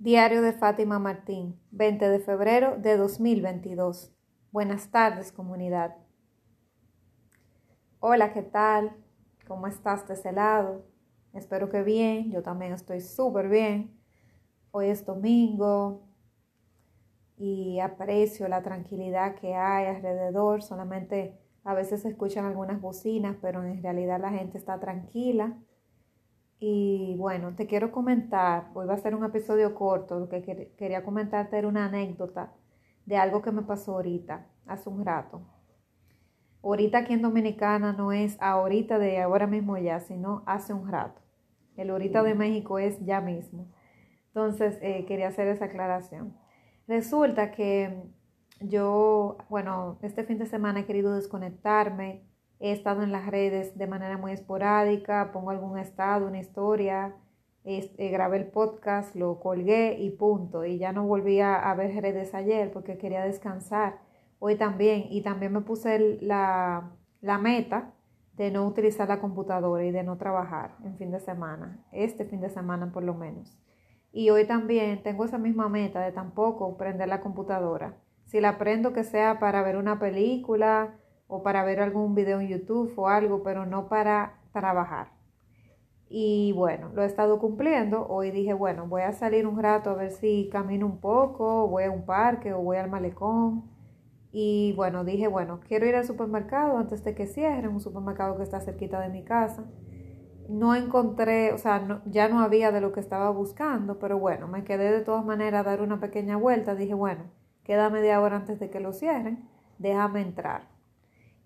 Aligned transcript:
Diario 0.00 0.42
de 0.42 0.52
Fátima 0.52 1.00
Martín, 1.00 1.58
20 1.72 2.08
de 2.08 2.20
febrero 2.20 2.76
de 2.78 2.96
2022. 2.96 4.14
Buenas 4.52 4.92
tardes, 4.92 5.32
comunidad. 5.32 5.96
Hola, 7.98 8.32
¿qué 8.32 8.42
tal? 8.42 8.96
¿Cómo 9.48 9.66
estás 9.66 10.06
de 10.06 10.14
ese 10.14 10.30
lado? 10.30 10.86
Espero 11.34 11.68
que 11.68 11.82
bien, 11.82 12.30
yo 12.30 12.44
también 12.44 12.74
estoy 12.74 13.00
súper 13.00 13.48
bien. 13.48 13.98
Hoy 14.70 14.86
es 14.86 15.04
domingo 15.04 16.06
y 17.36 17.80
aprecio 17.80 18.46
la 18.46 18.62
tranquilidad 18.62 19.34
que 19.34 19.56
hay 19.56 19.86
alrededor. 19.86 20.62
Solamente 20.62 21.40
a 21.64 21.74
veces 21.74 22.02
se 22.02 22.10
escuchan 22.10 22.44
algunas 22.44 22.80
bocinas, 22.80 23.36
pero 23.42 23.64
en 23.64 23.82
realidad 23.82 24.20
la 24.20 24.30
gente 24.30 24.58
está 24.58 24.78
tranquila 24.78 25.58
y 26.60 27.14
bueno, 27.16 27.54
te 27.54 27.66
quiero 27.66 27.92
comentar, 27.92 28.70
hoy 28.74 28.86
va 28.86 28.94
a 28.94 28.98
ser 28.98 29.14
un 29.14 29.24
episodio 29.24 29.74
corto, 29.74 30.18
lo 30.18 30.28
que 30.28 30.72
quería 30.76 31.04
comentarte 31.04 31.56
era 31.56 31.68
una 31.68 31.86
anécdota 31.86 32.52
de 33.06 33.16
algo 33.16 33.42
que 33.42 33.52
me 33.52 33.62
pasó 33.62 33.94
ahorita, 33.94 34.46
hace 34.66 34.88
un 34.88 35.04
rato. 35.04 35.40
Ahorita 36.62 36.98
aquí 36.98 37.14
en 37.14 37.22
Dominicana 37.22 37.92
no 37.92 38.12
es 38.12 38.36
ahorita 38.40 38.98
de 38.98 39.22
ahora 39.22 39.46
mismo 39.46 39.78
ya, 39.78 40.00
sino 40.00 40.42
hace 40.46 40.74
un 40.74 40.88
rato. 40.88 41.20
El 41.76 41.90
ahorita 41.90 42.22
de 42.24 42.34
México 42.34 42.78
es 42.80 42.98
ya 43.04 43.20
mismo. 43.20 43.68
Entonces, 44.26 44.78
eh, 44.82 45.04
quería 45.06 45.28
hacer 45.28 45.46
esa 45.48 45.66
aclaración. 45.66 46.36
Resulta 46.88 47.52
que 47.52 48.02
yo, 48.60 49.38
bueno, 49.48 49.98
este 50.02 50.24
fin 50.24 50.38
de 50.38 50.46
semana 50.46 50.80
he 50.80 50.86
querido 50.86 51.14
desconectarme, 51.14 52.27
He 52.60 52.72
estado 52.72 53.02
en 53.02 53.12
las 53.12 53.26
redes 53.26 53.78
de 53.78 53.86
manera 53.86 54.16
muy 54.18 54.32
esporádica, 54.32 55.30
pongo 55.32 55.50
algún 55.50 55.78
estado, 55.78 56.26
una 56.26 56.40
historia, 56.40 57.14
eh, 57.64 58.10
grabé 58.10 58.38
el 58.38 58.46
podcast, 58.46 59.14
lo 59.14 59.40
colgué 59.40 59.96
y 59.98 60.10
punto. 60.10 60.64
Y 60.64 60.78
ya 60.78 60.92
no 60.92 61.06
volví 61.06 61.40
a, 61.40 61.72
ver 61.74 62.02
redes 62.02 62.34
ayer 62.34 62.72
porque 62.72 62.98
quería 62.98 63.24
descansar. 63.24 63.98
Hoy 64.38 64.56
también. 64.56 65.04
Y 65.10 65.22
también 65.22 65.52
me 65.52 65.60
puse 65.60 66.18
la, 66.22 66.90
la 67.20 67.38
meta 67.38 67.92
de 68.36 68.50
no 68.50 68.66
utilizar 68.66 69.08
la 69.08 69.20
computadora 69.20 69.84
y 69.84 69.90
de 69.90 70.02
no 70.04 70.16
trabajar 70.16 70.76
en 70.84 70.96
fin 70.96 71.10
de 71.10 71.20
semana, 71.20 71.84
este 71.92 72.24
fin 72.24 72.40
de 72.40 72.48
semana 72.48 72.90
por 72.92 73.02
lo 73.02 73.14
menos. 73.14 73.58
Y 74.12 74.30
hoy 74.30 74.46
también 74.46 75.02
tengo 75.02 75.24
esa 75.24 75.38
misma 75.38 75.68
meta 75.68 76.00
de 76.00 76.12
tampoco 76.12 76.76
prender 76.76 77.08
la 77.08 77.20
computadora. 77.20 77.96
Si 78.24 78.40
la 78.40 78.56
prendo 78.56 78.92
que 78.92 79.04
sea 79.04 79.38
para 79.38 79.62
ver 79.62 79.76
una 79.76 79.98
película, 79.98 80.94
o 81.28 81.42
para 81.42 81.62
ver 81.64 81.80
algún 81.80 82.14
video 82.14 82.40
en 82.40 82.48
YouTube 82.48 82.92
o 82.96 83.08
algo, 83.08 83.42
pero 83.42 83.66
no 83.66 83.88
para 83.88 84.40
trabajar. 84.52 85.08
Y 86.10 86.52
bueno, 86.52 86.90
lo 86.94 87.02
he 87.02 87.06
estado 87.06 87.38
cumpliendo. 87.38 88.06
Hoy 88.08 88.30
dije, 88.30 88.54
bueno, 88.54 88.86
voy 88.88 89.02
a 89.02 89.12
salir 89.12 89.46
un 89.46 89.62
rato 89.62 89.90
a 89.90 89.94
ver 89.94 90.10
si 90.10 90.48
camino 90.50 90.86
un 90.86 90.98
poco, 91.00 91.68
voy 91.68 91.84
a 91.84 91.90
un 91.90 92.06
parque 92.06 92.52
o 92.54 92.62
voy 92.62 92.78
al 92.78 92.90
malecón. 92.90 93.64
Y 94.32 94.72
bueno, 94.74 95.04
dije, 95.04 95.28
bueno, 95.28 95.60
quiero 95.66 95.86
ir 95.86 95.96
al 95.96 96.04
supermercado 96.04 96.78
antes 96.78 97.04
de 97.04 97.14
que 97.14 97.26
cierren, 97.26 97.72
un 97.72 97.80
supermercado 97.80 98.36
que 98.36 98.42
está 98.42 98.60
cerquita 98.60 99.00
de 99.00 99.10
mi 99.10 99.22
casa. 99.22 99.64
No 100.48 100.74
encontré, 100.74 101.52
o 101.52 101.58
sea, 101.58 102.02
ya 102.06 102.28
no 102.28 102.40
había 102.40 102.72
de 102.72 102.80
lo 102.80 102.92
que 102.92 103.00
estaba 103.00 103.30
buscando, 103.30 103.98
pero 103.98 104.18
bueno, 104.18 104.48
me 104.48 104.64
quedé 104.64 104.90
de 104.90 105.02
todas 105.02 105.24
maneras 105.24 105.66
a 105.66 105.70
dar 105.70 105.82
una 105.82 106.00
pequeña 106.00 106.36
vuelta. 106.38 106.74
Dije, 106.74 106.94
bueno, 106.94 107.24
queda 107.64 107.90
media 107.90 108.20
hora 108.20 108.36
antes 108.36 108.58
de 108.58 108.70
que 108.70 108.80
lo 108.80 108.94
cierren, 108.94 109.46
déjame 109.78 110.22
entrar. 110.22 110.77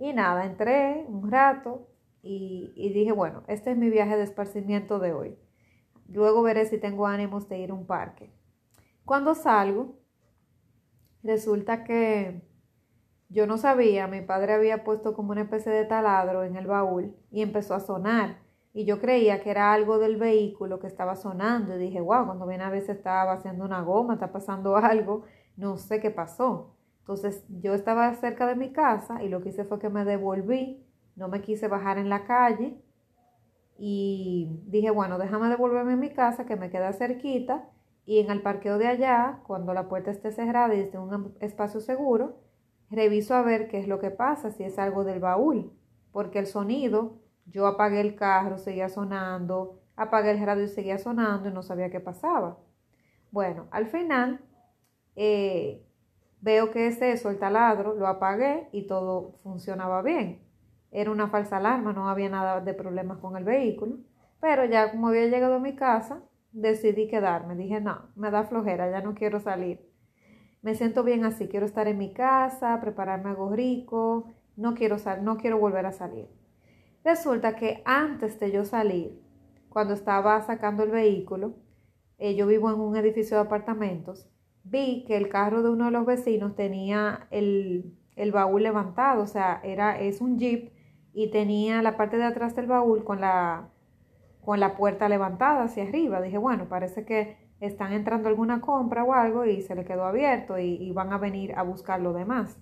Y 0.02 0.12
nada, 0.12 0.46
entré 0.46 1.06
un 1.06 1.30
rato 1.30 1.86
y, 2.24 2.92
dije, 2.92 3.12
bueno, 3.12 3.44
este 3.46 3.70
es 3.70 3.76
mi 3.76 3.88
viaje 3.88 4.16
de 4.16 4.24
esparcimiento 4.24 4.98
de 4.98 5.12
hoy. 5.12 5.38
Luego 6.08 6.42
veré 6.42 6.66
si 6.66 6.76
tengo 6.76 7.06
ánimos 7.06 7.48
de 7.48 7.60
ir 7.60 7.70
a 7.70 7.74
un 7.74 7.86
parque. 7.86 8.32
Cuando 9.04 9.36
salgo, 9.36 9.94
resulta 11.22 11.84
que 11.84 12.42
yo 13.28 13.46
no 13.46 13.58
sabía, 13.58 14.08
mi 14.08 14.22
padre 14.22 14.54
había 14.54 14.82
puesto 14.82 15.14
como 15.14 15.30
una 15.30 15.42
especie 15.42 15.70
de 15.70 15.84
taladro 15.84 16.42
en 16.42 16.56
el 16.56 16.66
baúl 16.66 17.14
y 17.30 17.40
empezó 17.40 17.76
a 17.76 17.78
sonar. 17.78 18.40
Y 18.74 18.86
yo 18.86 19.00
creía 19.00 19.40
que 19.40 19.52
era 19.52 19.72
algo 19.72 20.00
del 20.00 20.16
vehículo 20.16 20.80
que 20.80 20.88
estaba 20.88 21.14
sonando. 21.14 21.76
Y 21.76 21.78
dije, 21.78 22.00
wow, 22.00 22.26
cuando 22.26 22.48
viene 22.48 22.64
a 22.64 22.70
veces 22.70 22.96
estaba 22.96 23.34
haciendo 23.34 23.64
una 23.64 23.82
goma, 23.82 24.14
está 24.14 24.32
pasando 24.32 24.74
algo, 24.78 25.22
no 25.56 25.76
sé 25.76 26.00
qué 26.00 26.10
pasó. 26.10 26.71
Entonces 27.02 27.44
yo 27.48 27.74
estaba 27.74 28.14
cerca 28.14 28.46
de 28.46 28.54
mi 28.54 28.72
casa 28.72 29.22
y 29.22 29.28
lo 29.28 29.42
que 29.42 29.48
hice 29.48 29.64
fue 29.64 29.80
que 29.80 29.90
me 29.90 30.04
devolví, 30.04 30.86
no 31.16 31.28
me 31.28 31.42
quise 31.42 31.66
bajar 31.66 31.98
en 31.98 32.08
la 32.08 32.24
calle 32.24 32.80
y 33.76 34.60
dije, 34.66 34.90
bueno, 34.90 35.18
déjame 35.18 35.48
devolverme 35.48 35.94
a 35.94 35.96
mi 35.96 36.10
casa 36.10 36.46
que 36.46 36.54
me 36.54 36.70
queda 36.70 36.92
cerquita 36.92 37.68
y 38.06 38.20
en 38.20 38.30
el 38.30 38.40
parqueo 38.40 38.78
de 38.78 38.86
allá, 38.86 39.40
cuando 39.46 39.74
la 39.74 39.88
puerta 39.88 40.12
esté 40.12 40.30
cerrada 40.30 40.74
y 40.74 40.80
esté 40.80 40.98
un 40.98 41.34
espacio 41.40 41.80
seguro, 41.80 42.40
reviso 42.90 43.34
a 43.34 43.42
ver 43.42 43.68
qué 43.68 43.78
es 43.78 43.88
lo 43.88 43.98
que 43.98 44.10
pasa, 44.10 44.50
si 44.50 44.62
es 44.62 44.78
algo 44.78 45.04
del 45.04 45.18
baúl, 45.18 45.72
porque 46.12 46.38
el 46.38 46.46
sonido, 46.46 47.18
yo 47.46 47.66
apagué 47.66 48.00
el 48.00 48.14
carro, 48.14 48.58
seguía 48.58 48.88
sonando, 48.88 49.80
apagué 49.96 50.30
el 50.30 50.44
radio 50.44 50.64
y 50.64 50.68
seguía 50.68 50.98
sonando 50.98 51.48
y 51.48 51.52
no 51.52 51.62
sabía 51.62 51.90
qué 51.90 52.00
pasaba. 52.00 52.58
Bueno, 53.30 53.66
al 53.70 53.86
final, 53.86 54.40
eh, 55.16 55.84
Veo 56.42 56.72
que 56.72 56.88
es 56.88 57.00
eso, 57.00 57.30
el 57.30 57.38
taladro, 57.38 57.94
lo 57.94 58.08
apagué 58.08 58.68
y 58.72 58.88
todo 58.88 59.38
funcionaba 59.44 60.02
bien. 60.02 60.42
Era 60.90 61.12
una 61.12 61.28
falsa 61.28 61.58
alarma, 61.58 61.92
no 61.92 62.08
había 62.08 62.28
nada 62.28 62.60
de 62.60 62.74
problemas 62.74 63.18
con 63.18 63.36
el 63.36 63.44
vehículo. 63.44 63.98
Pero 64.40 64.64
ya 64.64 64.90
como 64.90 65.08
había 65.08 65.28
llegado 65.28 65.54
a 65.54 65.60
mi 65.60 65.76
casa, 65.76 66.20
decidí 66.50 67.06
quedarme. 67.06 67.54
Dije, 67.54 67.80
no, 67.80 68.08
me 68.16 68.32
da 68.32 68.42
flojera, 68.42 68.90
ya 68.90 69.00
no 69.02 69.14
quiero 69.14 69.38
salir. 69.38 69.88
Me 70.62 70.74
siento 70.74 71.04
bien 71.04 71.24
así, 71.24 71.46
quiero 71.46 71.64
estar 71.64 71.86
en 71.86 71.98
mi 71.98 72.12
casa, 72.12 72.80
prepararme 72.80 73.30
algo 73.30 73.50
rico, 73.50 74.32
no 74.56 74.74
quiero, 74.74 74.96
no 75.22 75.36
quiero 75.36 75.58
volver 75.58 75.86
a 75.86 75.92
salir. 75.92 76.28
Resulta 77.04 77.54
que 77.54 77.82
antes 77.84 78.40
de 78.40 78.50
yo 78.50 78.64
salir, 78.64 79.22
cuando 79.68 79.94
estaba 79.94 80.42
sacando 80.42 80.82
el 80.82 80.90
vehículo, 80.90 81.54
eh, 82.18 82.34
yo 82.34 82.48
vivo 82.48 82.68
en 82.68 82.80
un 82.80 82.96
edificio 82.96 83.36
de 83.36 83.44
apartamentos, 83.44 84.28
vi 84.64 85.04
que 85.06 85.16
el 85.16 85.28
carro 85.28 85.62
de 85.62 85.70
uno 85.70 85.86
de 85.86 85.90
los 85.90 86.06
vecinos 86.06 86.54
tenía 86.54 87.26
el, 87.30 87.94
baúl 88.32 88.62
levantado, 88.62 89.22
o 89.22 89.26
sea, 89.26 89.60
era, 89.64 89.98
es 89.98 90.20
un 90.20 90.38
jeep 90.38 90.72
y 91.12 91.30
tenía 91.30 91.82
la 91.82 91.96
parte 91.96 92.16
de 92.16 92.24
atrás 92.24 92.54
del 92.54 92.66
baúl 92.66 93.04
con 93.04 93.20
la, 93.20 93.68
con 94.40 94.60
la 94.60 94.76
puerta 94.76 95.08
levantada 95.08 95.64
hacia 95.64 95.84
arriba. 95.84 96.22
Dije, 96.22 96.38
bueno, 96.38 96.68
parece 96.68 97.04
que 97.04 97.36
están 97.60 97.92
entrando 97.92 98.28
alguna 98.28 98.60
compra 98.60 99.04
o 99.04 99.12
algo 99.12 99.44
y 99.44 99.62
se 99.62 99.74
le 99.74 99.84
quedó 99.84 100.04
abierto 100.04 100.58
y, 100.58 100.74
y 100.74 100.92
van 100.92 101.12
a 101.12 101.18
venir 101.18 101.54
a 101.56 101.62
buscar 101.62 102.00
lo 102.00 102.12
demás. 102.12 102.58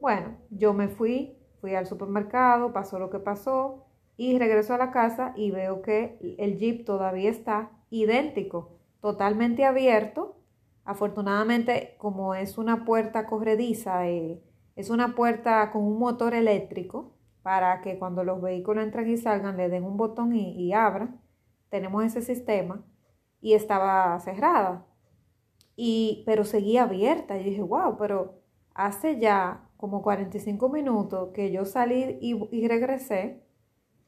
Bueno, 0.00 0.36
yo 0.50 0.74
me 0.74 0.88
fui, 0.88 1.38
fui 1.60 1.74
al 1.74 1.86
supermercado, 1.86 2.72
pasó 2.72 2.98
lo 2.98 3.10
que 3.10 3.20
pasó 3.20 3.86
y 4.16 4.38
regreso 4.38 4.74
a 4.74 4.78
la 4.78 4.90
casa 4.90 5.32
y 5.36 5.50
veo 5.50 5.82
que 5.82 6.36
el 6.38 6.56
jeep 6.56 6.84
todavía 6.84 7.30
está 7.30 7.70
idéntico, 7.90 8.78
totalmente 9.00 9.64
abierto 9.64 10.43
Afortunadamente, 10.84 11.94
como 11.98 12.34
es 12.34 12.58
una 12.58 12.84
puerta 12.84 13.26
corrediza, 13.26 14.08
eh, 14.08 14.42
es 14.76 14.90
una 14.90 15.14
puerta 15.14 15.70
con 15.70 15.82
un 15.82 15.98
motor 15.98 16.34
eléctrico 16.34 17.14
para 17.42 17.80
que 17.80 17.98
cuando 17.98 18.24
los 18.24 18.40
vehículos 18.40 18.84
entran 18.84 19.08
y 19.08 19.16
salgan 19.16 19.56
le 19.56 19.68
den 19.68 19.84
un 19.84 19.96
botón 19.96 20.34
y, 20.34 20.72
abran. 20.72 21.20
Tenemos 21.70 22.04
ese 22.04 22.22
sistema 22.22 22.84
y 23.40 23.54
estaba 23.54 24.18
cerrada. 24.20 24.86
Y, 25.76 26.22
pero 26.26 26.44
seguía 26.44 26.84
abierta. 26.84 27.38
Y 27.38 27.44
dije, 27.44 27.62
wow, 27.62 27.96
pero 27.98 28.40
hace 28.74 29.18
ya 29.18 29.68
como 29.76 30.02
45 30.02 30.68
minutos 30.68 31.30
que 31.34 31.50
yo 31.52 31.64
salí 31.64 32.18
y, 32.20 32.48
y 32.50 32.68
regresé 32.68 33.44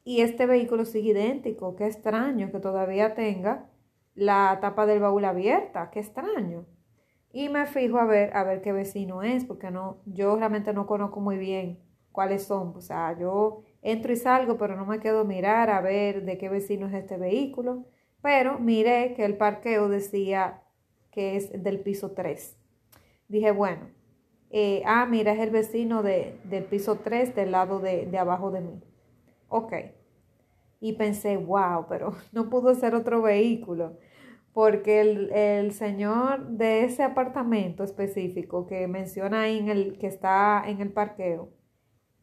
y 0.07 0.21
este 0.21 0.45
vehículo 0.45 0.85
sigue 0.85 1.11
idéntico. 1.11 1.75
Qué 1.75 1.85
extraño 1.85 2.49
que 2.51 2.59
todavía 2.59 3.13
tenga 3.13 3.69
la 4.15 4.57
tapa 4.61 4.85
del 4.85 5.01
baúl 5.01 5.25
abierta, 5.25 5.91
qué 5.91 5.99
extraño. 5.99 6.65
Y 7.31 7.49
me 7.49 7.65
fijo 7.65 7.99
a 7.99 8.05
ver, 8.05 8.35
a 8.35 8.43
ver 8.43 8.61
qué 8.61 8.71
vecino 8.71 9.21
es, 9.21 9.45
porque 9.45 9.69
no, 9.69 9.97
yo 10.05 10.35
realmente 10.37 10.73
no 10.73 10.87
conozco 10.87 11.19
muy 11.19 11.37
bien 11.37 11.79
cuáles 12.11 12.43
son. 12.43 12.73
O 12.75 12.81
sea, 12.81 13.17
yo 13.17 13.61
entro 13.81 14.11
y 14.11 14.15
salgo, 14.15 14.57
pero 14.57 14.75
no 14.75 14.85
me 14.85 14.99
quedo 14.99 15.21
a 15.21 15.23
mirar 15.23 15.69
a 15.69 15.81
ver 15.81 16.23
de 16.25 16.37
qué 16.37 16.49
vecino 16.49 16.87
es 16.87 16.93
este 16.93 17.17
vehículo. 17.17 17.85
Pero 18.21 18.59
miré 18.59 19.13
que 19.13 19.25
el 19.25 19.37
parqueo 19.37 19.89
decía 19.89 20.63
que 21.11 21.35
es 21.35 21.63
del 21.63 21.79
piso 21.81 22.11
3. 22.11 22.57
Dije, 23.27 23.51
bueno, 23.51 23.89
eh, 24.49 24.81
ah, 24.85 25.05
mira, 25.05 25.33
es 25.33 25.39
el 25.39 25.51
vecino 25.51 26.03
de, 26.03 26.39
del 26.45 26.63
piso 26.63 26.95
3 26.95 27.35
del 27.35 27.51
lado 27.51 27.79
de, 27.79 28.05
de 28.05 28.17
abajo 28.17 28.51
de 28.51 28.61
mí. 28.61 28.81
Ok. 29.49 29.73
Y 30.79 30.93
pensé, 30.93 31.37
wow, 31.37 31.85
pero 31.89 32.15
no 32.31 32.49
pudo 32.49 32.73
ser 32.75 32.95
otro 32.95 33.21
vehículo 33.21 33.97
porque 34.57 35.01
el, 35.01 35.71
señor 35.71 36.47
de 36.47 36.83
ese 36.83 37.03
apartamento 37.03 37.83
específico 37.83 38.65
que 38.65 38.87
menciona 38.87 39.41
ahí 39.41 39.59
en 39.59 39.69
el 39.69 39.99
que 39.99 40.07
está 40.07 40.63
en 40.65 40.81
el 40.81 40.91
parqueo, 40.91 41.51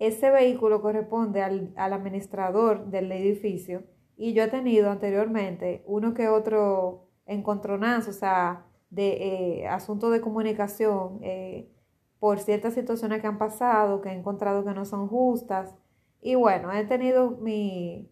ese 0.01 0.31
vehículo 0.31 0.83
corresponde 0.83 1.43
al, 1.43 1.73
administrador 1.77 2.87
del 2.87 3.13
edificio 3.13 3.85
y 4.17 4.33
yo 4.33 4.43
he 4.43 4.49
tenido 4.49 4.91
anteriormente 4.91 5.85
uno 5.87 6.13
que 6.13 6.27
otro 6.27 7.07
encontronazo, 7.25 8.11
o 8.11 8.15
sea, 8.15 8.67
de 8.91 9.61
eh, 9.61 9.69
asuntos 9.69 10.11
de 10.11 10.21
comunicación 10.21 11.21
eh, 11.23 11.71
por 12.19 12.41
ciertas 12.41 12.75
situaciones 12.75 13.21
que 13.21 13.29
han 13.29 13.39
pasado, 13.39 14.01
que 14.01 14.09
he 14.09 14.13
encontrado 14.13 14.65
que 14.65 14.75
no 14.75 14.85
son 14.85 15.07
justas. 15.07 15.73
Y 16.21 16.35
bueno, 16.35 16.73
he 16.73 16.85
tenido 16.85 17.31
mi, 17.31 18.11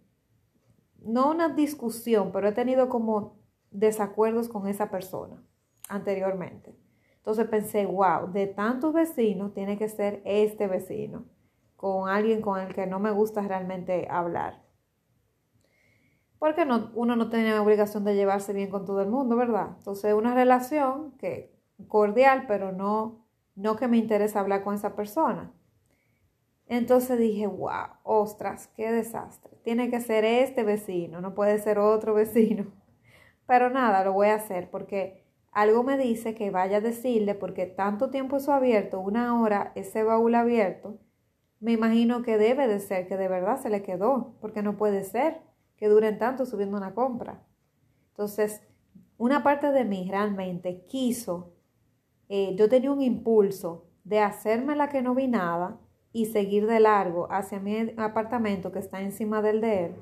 no 1.01 1.29
una 1.29 1.49
discusión, 1.49 2.31
pero 2.31 2.47
he 2.47 2.53
tenido 2.53 2.89
como 2.89 3.42
desacuerdos 3.73 4.49
con 4.49 4.69
esa 4.69 4.91
persona 4.91 5.43
anteriormente. 5.89 6.77
Entonces 7.17 7.47
pensé, 7.47 7.87
wow, 7.87 8.33
de 8.33 8.47
tantos 8.47 8.93
vecinos 8.93 9.55
tiene 9.55 9.79
que 9.79 9.89
ser 9.89 10.23
este 10.25 10.67
vecino, 10.67 11.25
con 11.77 12.09
alguien 12.09 12.41
con 12.41 12.61
el 12.61 12.75
que 12.75 12.87
no 12.87 12.99
me 12.99 13.11
gusta 13.11 13.43
realmente 13.43 14.09
hablar. 14.11 14.63
Porque 16.39 16.65
no, 16.65 16.91
uno 16.95 17.15
no 17.15 17.31
tiene 17.31 17.57
obligación 17.59 18.05
de 18.05 18.17
llevarse 18.17 18.53
bien 18.53 18.71
con 18.71 18.85
todo 18.85 19.01
el 19.01 19.09
mundo, 19.09 19.37
¿verdad? 19.37 19.77
Entonces, 19.79 20.13
una 20.15 20.35
relación 20.35 21.13
que 21.19 21.57
cordial, 21.87 22.47
pero 22.49 22.73
no, 22.73 23.25
no 23.55 23.77
que 23.77 23.87
me 23.87 23.99
interesa 23.99 24.41
hablar 24.41 24.65
con 24.65 24.75
esa 24.75 24.97
persona. 24.97 25.53
Entonces 26.67 27.19
dije, 27.19 27.47
wow, 27.47 27.99
ostras, 28.03 28.69
qué 28.75 28.91
desastre. 28.91 29.53
Tiene 29.63 29.91
que 29.91 30.01
ser 30.01 30.25
este 30.25 30.65
vecino, 30.65 31.21
no 31.21 31.35
puede 31.35 31.59
ser 31.59 31.79
otro 31.79 32.15
vecino. 32.15 32.67
Pero 33.47 33.71
nada, 33.71 34.05
lo 34.05 34.13
voy 34.13 34.29
a 34.29 34.37
hacer 34.37 34.71
porque 34.71 35.25
algo 35.51 35.83
me 35.83 35.99
dice 35.99 36.35
que 36.35 36.51
vaya 36.51 36.79
a 36.79 36.81
decirle, 36.81 37.35
porque 37.35 37.67
tanto 37.67 38.11
tiempo 38.11 38.37
eso 38.37 38.53
abierto, 38.53 39.01
una 39.01 39.41
hora, 39.41 39.73
ese 39.75 40.03
baúl 40.03 40.35
abierto, 40.35 40.99
me 41.61 41.73
imagino 41.73 42.23
que 42.23 42.39
debe 42.39 42.67
de 42.67 42.81
ser, 42.81 43.07
que 43.07 43.17
de 43.17 43.29
verdad 43.29 43.61
se 43.61 43.71
le 43.71 43.83
quedó, 43.83 44.35
porque 44.41 44.63
no 44.63 44.77
puede 44.77 45.05
ser 45.05 45.43
que 45.77 45.89
duren 45.89 46.19
tanto 46.19 46.47
subiendo 46.47 46.77
una 46.77 46.95
compra. 46.95 47.45
Entonces, 48.11 48.63
una 49.19 49.43
parte 49.43 49.71
de 49.71 49.85
mí 49.85 50.09
realmente 50.11 50.85
quiso, 50.87 51.53
eh, 52.29 52.55
yo 52.57 52.69
tenía 52.69 52.91
un 52.91 53.03
impulso 53.03 53.87
de 54.05 54.21
hacerme 54.21 54.75
la 54.75 54.89
que 54.89 55.03
no 55.03 55.15
vi 55.15 55.29
nada 55.29 55.79
y 56.13 56.27
seguir 56.27 56.67
de 56.67 56.81
largo 56.81 57.29
hacia 57.31 57.61
mi 57.61 57.93
apartamento 57.97 58.73
que 58.73 58.79
está 58.79 59.01
encima 59.01 59.43
del 59.43 59.61
de 59.61 59.87
él 59.87 59.95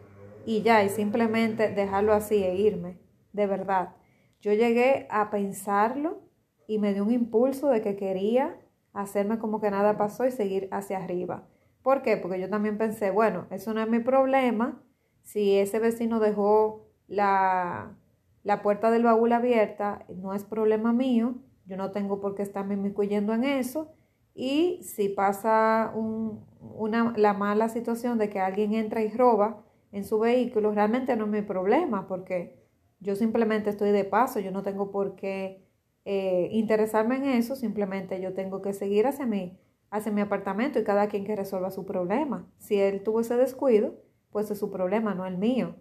y 0.46 0.62
ya, 0.62 0.82
y 0.82 0.88
simplemente 0.88 1.68
dejarlo 1.68 2.12
así 2.12 2.42
e 2.42 2.54
irme, 2.54 2.98
de 3.32 3.46
verdad. 3.46 3.94
Yo 4.40 4.52
llegué 4.52 5.06
a 5.10 5.30
pensarlo 5.30 6.22
y 6.66 6.78
me 6.78 6.94
dio 6.94 7.04
un 7.04 7.12
impulso 7.12 7.68
de 7.68 7.82
que 7.82 7.96
quería 7.96 8.56
hacerme 8.92 9.38
como 9.38 9.60
que 9.60 9.70
nada 9.70 9.96
pasó 9.96 10.26
y 10.26 10.30
seguir 10.30 10.68
hacia 10.72 10.98
arriba. 10.98 11.46
¿Por 11.82 12.02
qué? 12.02 12.16
Porque 12.16 12.40
yo 12.40 12.48
también 12.48 12.78
pensé, 12.78 13.10
bueno, 13.10 13.46
eso 13.50 13.72
no 13.72 13.80
es 13.80 13.88
mi 13.88 14.00
problema, 14.00 14.82
si 15.22 15.58
ese 15.58 15.78
vecino 15.78 16.20
dejó 16.20 16.88
la, 17.06 17.96
la 18.42 18.62
puerta 18.62 18.90
del 18.90 19.04
baúl 19.04 19.32
abierta, 19.32 20.04
no 20.08 20.34
es 20.34 20.44
problema 20.44 20.92
mío, 20.92 21.36
yo 21.66 21.76
no 21.76 21.92
tengo 21.92 22.20
por 22.20 22.34
qué 22.34 22.42
estarme 22.42 22.74
inmiscuyendo 22.74 23.32
en 23.32 23.44
eso. 23.44 23.92
Y 24.34 24.82
si 24.82 25.08
pasa 25.08 25.92
un, 25.94 26.44
una, 26.60 27.14
la 27.16 27.34
mala 27.34 27.68
situación 27.68 28.18
de 28.18 28.28
que 28.30 28.40
alguien 28.40 28.74
entra 28.74 29.02
y 29.02 29.10
roba 29.10 29.64
en 29.92 30.04
su 30.04 30.18
vehículo, 30.18 30.72
realmente 30.72 31.16
no 31.16 31.24
es 31.24 31.30
mi 31.30 31.42
problema 31.42 32.06
porque 32.06 32.59
yo 33.00 33.16
simplemente 33.16 33.70
estoy 33.70 33.90
de 33.90 34.04
paso, 34.04 34.40
yo 34.40 34.50
no 34.50 34.62
tengo 34.62 34.90
por 34.90 35.16
qué 35.16 35.64
eh, 36.04 36.48
interesarme 36.52 37.16
en 37.16 37.24
eso, 37.24 37.56
simplemente 37.56 38.20
yo 38.20 38.34
tengo 38.34 38.62
que 38.62 38.72
seguir 38.72 39.06
hacia 39.06 39.26
mi, 39.26 39.58
hacia 39.90 40.12
mi 40.12 40.20
apartamento 40.20 40.78
y 40.78 40.84
cada 40.84 41.08
quien 41.08 41.24
que 41.24 41.36
resuelva 41.36 41.70
su 41.70 41.86
problema. 41.86 42.46
Si 42.58 42.78
él 42.78 43.02
tuvo 43.02 43.20
ese 43.20 43.36
descuido, 43.36 43.94
pues 44.30 44.50
es 44.50 44.58
su 44.58 44.70
problema, 44.70 45.14
no 45.14 45.26
el 45.26 45.38
mío. 45.38 45.76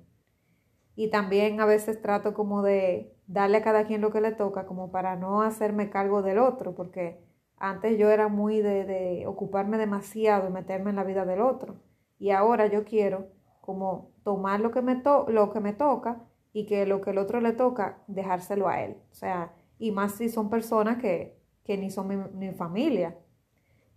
Y 0.95 1.09
también 1.09 1.61
a 1.61 1.65
veces 1.65 2.01
trato 2.01 2.33
como 2.33 2.61
de 2.61 3.13
darle 3.27 3.57
a 3.57 3.63
cada 3.63 3.85
quien 3.85 4.01
lo 4.01 4.11
que 4.11 4.21
le 4.21 4.31
toca, 4.31 4.65
como 4.65 4.91
para 4.91 5.15
no 5.15 5.41
hacerme 5.41 5.89
cargo 5.89 6.21
del 6.21 6.39
otro, 6.39 6.75
porque 6.75 7.21
antes 7.57 7.97
yo 7.97 8.09
era 8.09 8.27
muy 8.27 8.61
de, 8.61 8.85
de 8.85 9.27
ocuparme 9.27 9.77
demasiado 9.77 10.47
y 10.49 10.51
meterme 10.51 10.89
en 10.89 10.95
la 10.95 11.03
vida 11.03 11.25
del 11.25 11.41
otro. 11.41 11.75
Y 12.17 12.31
ahora 12.31 12.67
yo 12.67 12.83
quiero 12.85 13.27
como 13.61 14.11
tomar 14.23 14.59
lo 14.61 14.71
que 14.71 14.81
me, 14.81 14.95
to 14.95 15.27
lo 15.29 15.51
que 15.51 15.59
me 15.59 15.73
toca 15.73 16.28
y 16.53 16.65
que 16.65 16.85
lo 16.85 17.01
que 17.01 17.11
el 17.11 17.17
otro 17.17 17.41
le 17.41 17.53
toca, 17.53 18.01
dejárselo 18.07 18.67
a 18.67 18.81
él. 18.81 18.97
O 19.11 19.15
sea, 19.15 19.53
y 19.77 19.91
más 19.91 20.13
si 20.13 20.29
son 20.29 20.49
personas 20.49 20.97
que, 20.97 21.37
que 21.63 21.77
ni 21.77 21.89
son 21.91 22.07
mi, 22.07 22.17
mi 22.47 22.53
familia. 22.53 23.17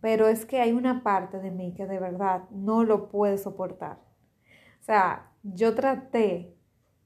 Pero 0.00 0.28
es 0.28 0.46
que 0.46 0.60
hay 0.60 0.72
una 0.72 1.02
parte 1.02 1.38
de 1.38 1.50
mí 1.50 1.75
que 1.75 1.87
de 1.87 1.99
verdad 1.99 2.49
no 2.50 2.84
lo 2.84 3.08
puede 3.08 3.38
soportar. 3.38 3.99
O 4.81 4.84
sea, 4.84 5.31
yo 5.43 5.75
traté 5.75 6.56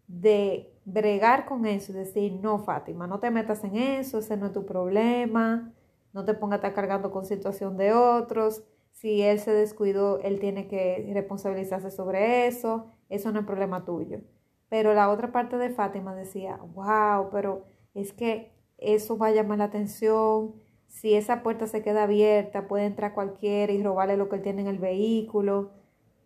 de 0.08 0.72
bregar 0.84 1.46
con 1.46 1.66
eso 1.66 1.92
y 1.92 1.96
decir, 1.96 2.32
no, 2.40 2.60
Fátima, 2.60 3.06
no 3.06 3.20
te 3.20 3.31
metas 3.31 3.64
en 3.64 3.76
eso, 3.76 4.19
ese 4.19 4.37
no 4.37 4.46
es 4.46 4.52
tu 4.52 4.64
problema, 4.64 5.72
no 6.12 6.25
te 6.25 6.32
pongas 6.34 6.54
a 6.54 6.69
estar 6.69 6.75
cargando 6.75 7.10
con 7.10 7.26
situación 7.26 7.76
de 7.76 7.92
otros, 7.92 8.62
si 8.92 9.22
él 9.22 9.40
se 9.40 9.52
descuidó, 9.52 10.20
él 10.20 10.40
tiene 10.40 10.69
que 10.69 11.10
responsabilizarse 11.12 11.90
sobre 11.90 12.46
eso, 12.46 12.92
eso 13.10 13.32
no 13.32 13.40
es 13.40 13.46
problema 13.46 13.84
tuyo. 13.84 14.20
Pero 14.68 14.94
la 14.94 15.10
otra 15.10 15.32
parte 15.32 15.56
de 15.58 15.70
Fátima 15.70 16.14
decía, 16.14 16.58
wow, 16.74 17.30
pero 17.30 17.64
es 17.94 18.12
que 18.12 18.52
eso 18.78 19.16
va 19.18 19.28
a 19.28 19.32
llamar 19.32 19.58
la 19.58 19.64
atención, 19.64 20.54
si 20.88 21.14
esa 21.14 21.42
puerta 21.42 21.66
se 21.66 21.82
queda 21.82 22.04
abierta, 22.04 22.68
puede 22.68 22.86
entrar 22.86 23.14
cualquiera 23.14 23.72
y 23.72 23.82
robarle 23.82 24.16
lo 24.16 24.28
que 24.28 24.36
él 24.36 24.42
tiene 24.42 24.62
en 24.62 24.68
el 24.68 24.78
vehículo 24.78 25.72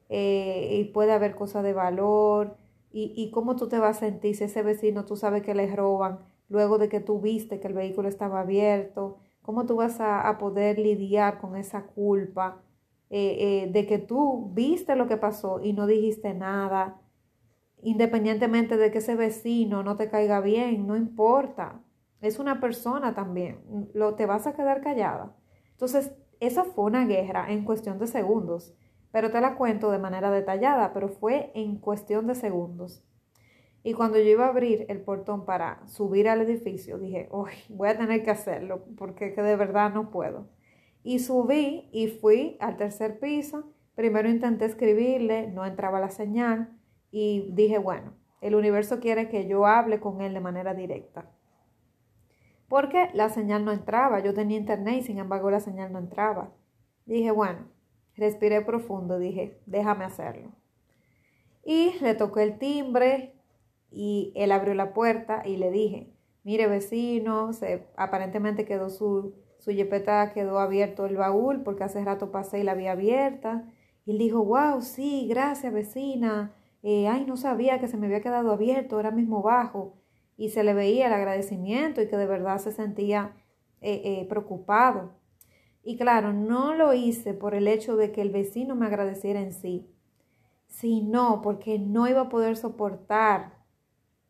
eh, 0.09 0.79
y 0.81 0.85
puede 0.93 1.13
haber 1.13 1.35
cosas 1.37 1.65
de 1.65 1.73
valor. 1.73 2.57
Y, 2.93 3.13
y 3.17 3.31
cómo 3.31 3.57
tú 3.57 3.69
te 3.69 3.79
vas 3.79 3.99
a 3.99 4.01
sentir 4.01 4.35
si 4.37 4.45
ese 4.45 4.63
vecino 4.63 5.05
tú 5.05 5.17
sabes 5.17 5.43
que 5.43 5.55
le 5.55 5.75
roban 5.75 6.21
luego 6.49 6.79
de 6.79 6.89
que 6.89 7.01
tú 7.01 7.21
viste 7.21 7.61
que 7.61 7.69
el 7.69 7.75
vehículo 7.75 8.09
estaba 8.09 8.41
abierto. 8.41 9.19
¿Cómo 9.43 9.67
tú 9.67 9.77
vas 9.77 9.99
a, 10.01 10.37
poder 10.39 10.79
lidiar 10.79 11.39
con 11.41 11.57
esa 11.57 11.87
culpa 11.87 12.63
eh, 13.09 13.65
eh, 13.65 13.71
de 13.73 13.87
que 13.87 13.99
tú 13.99 14.51
viste 14.53 14.97
lo 14.97 15.09
que 15.09 15.17
pasó 15.17 15.61
y 15.63 15.73
no 15.73 15.87
dijiste 15.87 16.35
nada? 16.35 17.01
Independientemente 17.83 18.77
de 18.77 18.91
que 18.91 18.99
ese 18.99 19.15
vecino 19.15 19.83
no 19.83 19.97
te 19.97 20.11
caiga 20.11 20.41
bien, 20.41 20.87
no 20.87 20.97
importa. 20.97 21.81
Es 22.21 22.39
una 22.39 22.61
persona 22.61 23.15
también. 23.15 23.61
Lo, 23.95 24.15
te 24.15 24.27
vas 24.27 24.47
a 24.47 24.55
quedar 24.55 24.83
callada. 24.83 25.37
Entonces, 25.73 26.13
esa 26.41 26.65
fue 26.65 26.85
una 26.85 27.07
guerra 27.07 27.51
en 27.51 27.65
cuestión 27.65 27.99
de 27.99 28.07
segundos 28.07 28.75
pero 29.13 29.31
te 29.31 29.41
la 29.41 29.57
cuento 29.57 29.91
de 29.91 29.99
manera 29.99 30.31
detallada, 30.31 30.93
pero 30.93 31.09
fue 31.09 31.51
en 31.55 31.79
cuestión 31.79 32.27
de 32.27 32.35
segundos. 32.35 33.03
Y 33.83 33.95
cuando 33.95 34.19
yo 34.19 34.25
iba 34.25 34.45
a 34.45 34.51
abrir 34.51 34.85
el 34.89 35.01
portón 35.01 35.47
para 35.47 35.87
subir 35.87 36.29
al 36.29 36.43
edificio, 36.43 36.99
dije, 36.99 37.29
voy 37.69 37.89
a 37.89 37.97
tener 37.97 38.23
que 38.23 38.31
hacerlo 38.31 38.85
porque 38.97 39.31
de 39.31 39.57
verdad 39.57 39.93
no 39.93 40.11
puedo. 40.11 40.49
Y 41.03 41.21
subí 41.21 41.89
y 41.93 42.09
fui 42.09 42.57
al 42.61 42.77
tercer 42.77 43.19
piso. 43.19 43.73
Primero 43.95 44.29
intenté 44.29 44.67
escribirle, 44.67 45.49
no 45.49 45.65
entraba 45.65 45.99
la 45.99 46.11
señal 46.11 46.79
y 47.11 47.51
dije, 47.53 47.79
bueno, 47.79 48.15
el 48.41 48.55
universo 48.55 49.01
quiere 49.01 49.29
que 49.29 49.47
yo 49.47 49.67
hable 49.67 50.01
con 50.01 50.21
él 50.21 50.35
de 50.35 50.41
manera 50.41 50.75
directa. 50.75 51.31
Porque 52.69 53.11
la 53.15 53.29
señal 53.29 53.65
no 53.65 53.73
entraba, 53.73 54.21
yo 54.21 54.33
tenía 54.33 54.57
internet 54.57 55.03
sin 55.03 55.19
embargo 55.19 55.51
la 55.51 55.61
señal 55.61 55.93
no 55.93 55.99
entraba. 55.99 56.53
Dije, 57.05 57.31
bueno, 57.33 57.67
Respiré 58.21 58.61
profundo, 58.61 59.19
dije, 59.19 59.59
déjame 59.65 60.05
hacerlo. 60.05 60.51
Y 61.65 61.95
le 62.03 62.15
toqué 62.15 62.43
el 62.43 62.59
timbre 62.59 63.35
y 63.91 64.33
él 64.37 64.53
abrió 64.53 64.75
la 64.75 64.93
puerta 64.93 65.43
y 65.45 65.57
le 65.57 65.71
dije, 65.71 66.13
mire 66.43 66.67
vecino, 66.67 67.55
se, 67.55 67.87
aparentemente 67.97 68.67
quedó 68.67 68.91
su, 68.91 69.35
su 69.59 69.71
yepeta, 69.71 70.33
quedó 70.33 70.59
abierto 70.59 71.07
el 71.07 71.17
baúl 71.17 71.63
porque 71.63 71.85
hace 71.85 72.05
rato 72.05 72.31
pasé 72.31 72.61
y 72.61 72.63
la 72.63 72.73
había 72.73 72.93
abierta. 72.93 73.65
Y 74.05 74.13
él 74.13 74.19
dijo, 74.19 74.45
wow, 74.45 74.83
sí, 74.83 75.27
gracias 75.29 75.73
vecina. 75.73 76.55
Eh, 76.83 77.09
ay, 77.09 77.25
no 77.27 77.37
sabía 77.37 77.79
que 77.81 77.89
se 77.89 77.97
me 77.97 78.07
había 78.07 78.23
quedado 78.23 78.53
abierto, 78.53 78.97
ahora 78.97 79.11
mismo 79.11 79.43
bajo. 79.43 79.95
Y 80.37 80.51
se 80.51 80.65
le 80.65 80.75
veía 80.75 81.09
el 81.09 81.13
agradecimiento 81.13 82.01
y 82.01 82.09
que 82.09 82.17
de 82.17 82.27
verdad 82.27 82.59
se 82.59 82.73
sentía 82.73 83.35
eh, 83.81 84.03
eh, 84.05 84.27
preocupado. 84.29 85.13
Y 85.83 85.97
claro, 85.97 86.33
no 86.33 86.75
lo 86.75 86.93
hice 86.93 87.35
por 87.35 87.55
el 87.55 87.67
hecho 87.69 87.97
de 87.97 88.13
que 88.13 88.23
el 88.23 88.31
vecino 88.31 88.75
me 88.75 88.87
agradeciera 88.87 89.41
en 89.41 89.53
sí, 89.53 89.91
sino 90.67 91.41
porque 91.43 91.79
no 91.79 92.07
iba 92.09 92.23
a 92.23 92.29
poder 92.29 92.57
soportar 92.57 93.61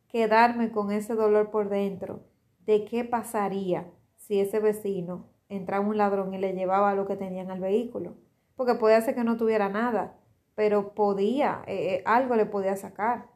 quedarme 0.09 0.71
con 0.71 0.91
ese 0.91 1.15
dolor 1.15 1.51
por 1.51 1.69
dentro 1.69 2.25
de 2.67 2.85
qué 2.85 3.05
pasaría 3.05 3.91
si 4.17 4.41
ese 4.41 4.61
vecino 4.61 5.29
entraba 5.49 5.87
un 5.87 5.97
ladrón 5.97 6.35
y 6.35 6.39
le 6.39 6.53
llevaba 6.53 6.95
lo 6.95 7.07
que 7.07 7.17
tenía 7.17 7.43
en 7.43 7.51
el 7.51 7.61
vehículo. 7.61 8.17
Porque 8.55 8.75
puede 8.75 9.01
ser 9.03 9.15
que 9.15 9.25
no 9.25 9.37
tuviera 9.37 9.69
nada, 9.69 10.20
pero 10.61 10.93
podía, 10.93 11.63
eh, 11.67 11.95
eh, 11.95 12.03
algo 12.05 12.37
le 12.37 12.45
podía 12.45 12.77
sacar, 12.77 13.29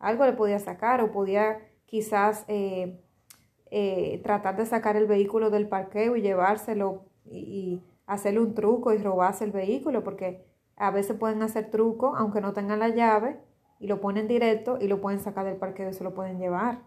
algo 0.00 0.26
le 0.26 0.32
podía 0.32 0.58
sacar 0.58 1.00
o 1.00 1.12
podía 1.12 1.60
quizás 1.86 2.44
eh, 2.48 3.00
tratar 4.24 4.56
de 4.56 4.66
sacar 4.66 4.96
el 4.96 5.06
vehículo 5.06 5.50
del 5.50 5.68
parqueo 5.68 6.16
y 6.16 6.20
llevárselo 6.20 7.04
y, 7.24 7.84
hacerle 8.06 8.40
un 8.40 8.54
truco 8.56 8.92
y 8.92 8.98
robarse 8.98 9.44
el 9.44 9.52
vehículo, 9.52 10.02
porque 10.02 10.44
a 10.74 10.90
veces 10.90 11.16
pueden 11.16 11.42
hacer 11.42 11.70
truco 11.70 12.16
aunque 12.16 12.40
no 12.40 12.52
tengan 12.54 12.80
la 12.80 12.88
llave 12.88 13.38
y 13.78 13.86
lo 13.86 14.00
ponen 14.00 14.26
directo 14.26 14.78
y 14.80 14.88
lo 14.88 15.00
pueden 15.00 15.20
sacar 15.20 15.44
del 15.44 15.58
parqueo 15.58 15.90
y 15.90 15.92
se 15.92 16.02
lo 16.02 16.12
pueden 16.12 16.40
llevar. 16.40 16.80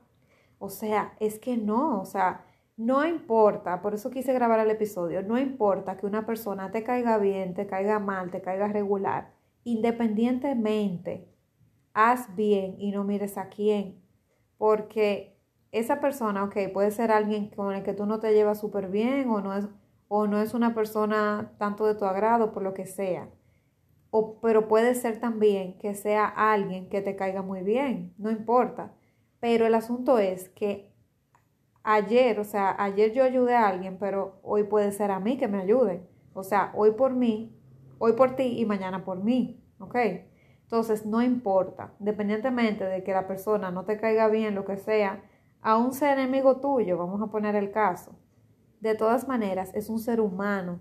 O 0.60 0.68
sea, 0.68 1.14
es 1.22 1.40
que 1.40 1.56
no, 1.56 2.02
o 2.02 2.06
sea, 2.06 2.44
no 2.76 3.06
importa, 3.06 3.82
por 3.82 3.94
eso 3.94 4.12
quise 4.12 4.34
grabar 4.34 4.60
el 4.60 4.70
episodio, 4.70 5.24
no 5.24 5.40
importa 5.40 5.96
que 5.96 6.06
una 6.06 6.26
persona 6.26 6.72
te 6.72 6.84
caiga 6.84 7.18
bien, 7.20 7.54
te 7.54 7.68
caiga 7.68 8.00
mal, 8.00 8.32
te 8.32 8.42
caiga 8.42 8.68
regular, 8.68 9.40
independientemente, 9.64 11.28
haz 11.94 12.36
bien 12.36 12.76
y 12.80 12.92
no 12.92 13.04
mires 13.04 13.38
a 13.38 13.50
quién, 13.50 14.02
porque 14.58 15.38
esa 15.72 16.00
persona, 16.02 16.44
ok, 16.44 16.56
puede 16.74 16.92
ser 16.92 17.12
alguien 17.12 17.50
con 17.50 17.74
el 17.74 17.84
que 17.84 17.94
tú 17.94 18.06
no 18.06 18.20
te 18.20 18.34
llevas 18.34 18.60
súper 18.60 18.90
bien 18.90 19.30
o 19.30 19.42
no, 19.42 19.58
es, 19.58 19.68
o 20.08 20.28
no 20.28 20.42
es 20.42 20.54
una 20.54 20.74
persona 20.76 21.54
tanto 21.58 21.86
de 21.86 21.96
tu 21.96 22.06
agrado, 22.06 22.52
por 22.52 22.64
lo 22.64 22.74
que 22.74 22.86
sea. 22.86 23.30
O, 24.10 24.40
pero 24.42 24.68
puede 24.68 24.96
ser 24.96 25.20
también 25.20 25.78
que 25.80 25.96
sea 25.96 26.26
alguien 26.26 26.90
que 26.90 27.02
te 27.02 27.16
caiga 27.16 27.42
muy 27.42 27.62
bien, 27.62 28.14
no 28.18 28.30
importa. 28.30 28.94
Pero 29.40 29.66
el 29.66 29.74
asunto 29.74 30.20
es 30.20 30.50
que 30.50 30.92
ayer, 31.84 32.40
o 32.40 32.44
sea, 32.44 32.76
ayer 32.78 33.14
yo 33.14 33.24
ayudé 33.24 33.56
a 33.56 33.68
alguien, 33.68 33.98
pero 33.98 34.40
hoy 34.44 34.64
puede 34.64 34.92
ser 34.92 35.12
a 35.12 35.20
mí 35.20 35.38
que 35.38 35.48
me 35.48 35.60
ayuden. 35.62 36.08
O 36.34 36.44
sea, 36.44 36.72
hoy 36.76 36.92
por 36.92 37.14
mí, 37.14 37.56
hoy 38.02 38.14
por 38.14 38.36
ti 38.36 38.60
y 38.60 38.66
mañana 38.66 39.06
por 39.06 39.24
mí, 39.24 39.64
¿ok? 39.80 39.96
Entonces, 40.64 41.06
no 41.06 41.22
importa, 41.22 41.94
independientemente 42.00 42.84
de 42.84 43.04
que 43.04 43.14
la 43.14 43.28
persona 43.28 43.70
no 43.70 43.86
te 43.86 44.00
caiga 44.00 44.28
bien, 44.28 44.56
lo 44.56 44.66
que 44.66 44.78
sea, 44.78 45.24
aún 45.62 45.94
sea 45.94 46.14
enemigo 46.14 46.60
tuyo, 46.60 46.98
vamos 46.98 47.22
a 47.22 47.28
poner 47.28 47.56
el 47.56 47.72
caso. 47.72 48.16
De 48.80 48.96
todas 48.96 49.28
maneras, 49.28 49.72
es 49.76 49.88
un 49.88 50.00
ser 50.00 50.20
humano 50.20 50.80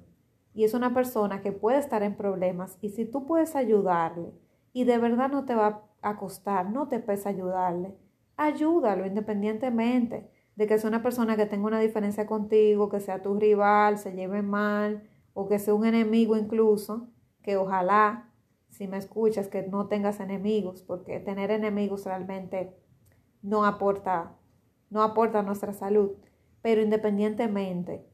y 0.54 0.64
es 0.64 0.72
una 0.72 0.94
persona 0.94 1.42
que 1.42 1.52
puede 1.52 1.76
estar 1.76 2.02
en 2.02 2.16
problemas 2.16 2.78
y 2.80 2.88
si 2.88 3.04
tú 3.04 3.26
puedes 3.26 3.54
ayudarle 3.54 4.32
y 4.72 4.84
de 4.84 4.96
verdad 4.96 5.28
no 5.28 5.44
te 5.44 5.54
va 5.54 5.84
a 6.00 6.16
costar, 6.16 6.70
no 6.70 6.88
te 6.88 7.00
pesa 7.00 7.28
ayudarle, 7.28 7.98
ayúdalo 8.38 9.04
independientemente 9.04 10.30
de 10.56 10.66
que 10.66 10.78
sea 10.78 10.88
una 10.88 11.02
persona 11.02 11.36
que 11.36 11.44
tenga 11.44 11.66
una 11.66 11.80
diferencia 11.80 12.26
contigo, 12.26 12.88
que 12.88 13.00
sea 13.00 13.20
tu 13.20 13.38
rival, 13.38 13.98
se 13.98 14.14
lleve 14.14 14.40
mal 14.40 15.09
o 15.34 15.48
que 15.48 15.58
sea 15.58 15.74
un 15.74 15.84
enemigo 15.84 16.36
incluso, 16.36 17.08
que 17.42 17.56
ojalá 17.56 18.30
si 18.70 18.86
me 18.86 18.98
escuchas, 18.98 19.48
que 19.48 19.62
no 19.62 19.88
tengas 19.88 20.20
enemigos, 20.20 20.82
porque 20.82 21.20
tener 21.20 21.50
enemigos 21.50 22.04
realmente 22.04 22.74
no 23.42 23.64
aporta, 23.64 24.36
no 24.90 25.02
aporta 25.02 25.40
a 25.40 25.42
nuestra 25.42 25.72
salud. 25.72 26.12
Pero 26.62 26.80
independientemente, 26.80 28.06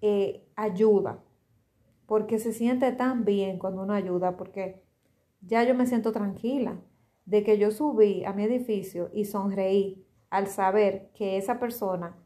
eh, 0.00 0.46
ayuda, 0.56 1.22
porque 2.06 2.38
se 2.38 2.52
siente 2.52 2.92
tan 2.92 3.24
bien 3.24 3.58
cuando 3.58 3.82
uno 3.82 3.92
ayuda, 3.92 4.36
porque 4.36 4.82
ya 5.40 5.64
yo 5.64 5.74
me 5.74 5.86
siento 5.86 6.12
tranquila 6.12 6.80
de 7.24 7.42
que 7.42 7.58
yo 7.58 7.70
subí 7.70 8.24
a 8.24 8.32
mi 8.32 8.44
edificio 8.44 9.10
y 9.12 9.24
sonreí 9.24 10.06
al 10.30 10.46
saber 10.46 11.10
que 11.14 11.36
esa 11.36 11.58
persona 11.58 12.16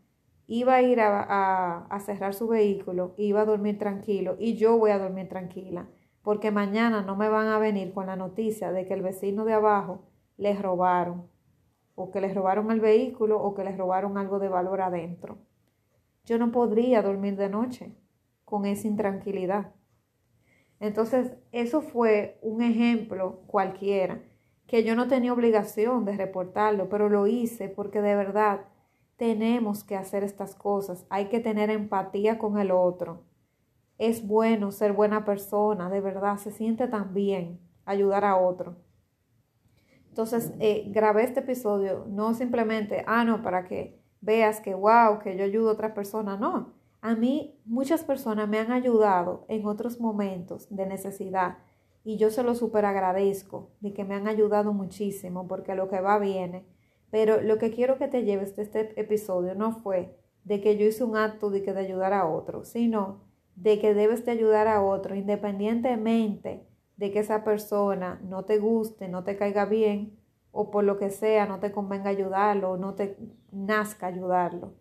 iba 0.50 0.75
a 0.75 0.83
ir 0.83 1.00
a, 1.00 1.87
a 1.87 2.00
cerrar 2.00 2.35
su 2.35 2.49
vehículo, 2.49 3.14
iba 3.16 3.40
a 3.40 3.45
dormir 3.47 3.78
tranquilo 3.78 4.37
y 4.38 4.57
yo 4.57 4.76
voy 4.76 4.90
a 4.90 4.99
dormir 4.99 5.28
tranquila 5.28 5.87
porque 6.23 6.50
mañana 6.50 7.02
no 7.02 7.16
me 7.16 7.28
van 7.28 7.49
a 7.49 7.59
venir 7.59 7.92
con 7.92 8.07
la 8.07 8.16
noticia 8.16 8.73
de 8.73 8.85
que 8.85 8.95
el 8.95 9.02
vecino 9.02 9.45
de 9.45 9.54
abajo 9.54 10.02
les 10.37 10.61
robaron, 10.61 11.28
o 11.95 12.11
que 12.11 12.21
les 12.21 12.35
robaron 12.35 12.71
el 12.71 12.80
vehículo, 12.80 13.42
o 13.42 13.54
que 13.54 13.64
les 13.64 13.76
robaron 13.76 14.19
algo 14.19 14.38
de 14.38 14.49
valor 14.49 14.80
adentro. 14.80 15.38
Yo 16.25 16.38
no 16.38 16.52
podría 16.52 17.02
dormir 17.02 17.37
de 17.37 17.49
noche 17.49 17.95
con 18.45 18.66
esa 18.66 18.87
intranquilidad. 18.87 19.73
Entonces, 20.78 21.35
eso 21.52 21.83
fue 21.83 22.38
un 22.42 22.62
ejemplo 22.62 23.42
cualquiera, 23.47 24.23
que 24.66 24.85
yo 24.85 24.95
no 24.95 25.09
tenía 25.09 25.33
obligación 25.33 26.04
de 26.04 26.16
reportarlo, 26.16 26.88
pero 26.88 27.09
lo 27.09 27.26
hice 27.26 27.69
porque 27.69 28.00
de 28.00 28.14
verdad 28.14 28.61
tenemos 29.20 29.84
que 29.84 29.94
hacer 29.94 30.24
estas 30.24 30.56
cosas, 30.56 31.06
hay 31.10 31.26
que 31.28 31.38
tener 31.38 31.70
empatía 31.70 32.38
con 32.38 32.58
el 32.58 32.72
otro 32.72 33.30
es 34.00 34.26
bueno 34.26 34.72
ser 34.72 34.94
buena 34.94 35.26
persona, 35.26 35.90
de 35.90 36.00
verdad, 36.00 36.38
se 36.38 36.50
siente 36.50 36.88
tan 36.88 37.12
bien 37.12 37.60
ayudar 37.84 38.24
a 38.24 38.38
otro. 38.38 38.76
Entonces, 40.08 40.54
eh, 40.58 40.86
grabé 40.88 41.24
este 41.24 41.40
episodio 41.40 42.06
no 42.08 42.32
simplemente, 42.32 43.04
ah, 43.06 43.26
no, 43.26 43.42
para 43.42 43.64
que 43.64 44.00
veas 44.22 44.60
que, 44.60 44.74
wow, 44.74 45.18
que 45.22 45.36
yo 45.36 45.44
ayudo 45.44 45.68
a 45.68 45.72
otras 45.74 45.92
personas, 45.92 46.40
no. 46.40 46.72
A 47.02 47.14
mí 47.14 47.60
muchas 47.66 48.02
personas 48.02 48.48
me 48.48 48.58
han 48.58 48.72
ayudado 48.72 49.44
en 49.48 49.66
otros 49.66 50.00
momentos 50.00 50.74
de 50.74 50.86
necesidad 50.86 51.58
y 52.02 52.16
yo 52.16 52.30
se 52.30 52.42
lo 52.42 52.54
súper 52.54 52.86
agradezco 52.86 53.68
de 53.80 53.92
que 53.92 54.04
me 54.04 54.14
han 54.14 54.28
ayudado 54.28 54.72
muchísimo 54.72 55.46
porque 55.46 55.74
lo 55.74 55.88
que 55.90 56.00
va 56.00 56.18
viene. 56.18 56.64
Pero 57.10 57.40
lo 57.40 57.58
que 57.58 57.70
quiero 57.70 57.98
que 57.98 58.08
te 58.08 58.24
lleves 58.24 58.56
de 58.56 58.62
este 58.62 59.00
episodio 59.00 59.54
no 59.54 59.72
fue 59.72 60.16
de 60.44 60.60
que 60.60 60.76
yo 60.76 60.86
hice 60.86 61.04
un 61.04 61.16
acto 61.16 61.50
de 61.50 61.62
que 61.62 61.72
de 61.72 61.80
ayudar 61.80 62.12
a 62.12 62.26
otro, 62.26 62.64
sino 62.64 63.24
de 63.56 63.78
que 63.78 63.94
debes 63.94 64.24
de 64.24 64.32
ayudar 64.32 64.68
a 64.68 64.82
otro, 64.82 65.14
independientemente 65.14 66.66
de 66.96 67.10
que 67.10 67.18
esa 67.18 67.44
persona 67.44 68.20
no 68.24 68.44
te 68.44 68.58
guste, 68.58 69.08
no 69.08 69.24
te 69.24 69.36
caiga 69.36 69.64
bien 69.64 70.18
o 70.52 70.70
por 70.70 70.84
lo 70.84 70.98
que 70.98 71.10
sea 71.10 71.46
no 71.46 71.60
te 71.60 71.72
convenga 71.72 72.10
ayudarlo 72.10 72.72
o 72.72 72.76
no 72.76 72.94
te 72.94 73.16
nazca 73.52 74.06
ayudarlo. 74.06 74.74